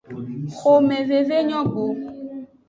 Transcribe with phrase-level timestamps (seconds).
[0.57, 1.85] Xomeveve nyo go.